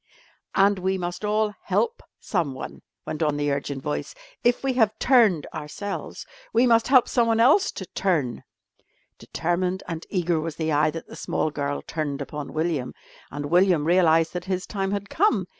"And 0.55 0.79
we 0.79 0.97
must 0.97 1.23
all 1.23 1.53
help 1.65 2.01
someone," 2.19 2.81
went 3.05 3.21
on 3.21 3.37
the 3.37 3.51
urgent 3.51 3.83
voice. 3.83 4.15
"If 4.43 4.63
we 4.63 4.73
have 4.73 4.97
turned 4.97 5.45
ourselves, 5.53 6.25
we 6.51 6.65
must 6.65 6.87
help 6.87 7.07
someone 7.07 7.39
else 7.39 7.71
to 7.73 7.85
turn...." 7.85 8.41
Determined 9.19 9.83
and 9.87 10.07
eager 10.09 10.39
was 10.39 10.55
the 10.55 10.71
eye 10.71 10.89
that 10.89 11.05
the 11.05 11.15
small 11.15 11.51
girl 11.51 11.83
turned 11.83 12.19
upon 12.19 12.51
William, 12.51 12.95
and 13.29 13.45
William 13.51 13.85
realised 13.85 14.33
that 14.33 14.45
his 14.45 14.65
time 14.65 14.89
had 14.89 15.07
come. 15.07 15.45